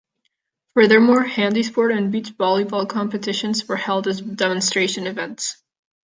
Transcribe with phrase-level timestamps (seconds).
[0.73, 5.61] Furthermore, handisport and beach volleyball competitions were held as demonstration events.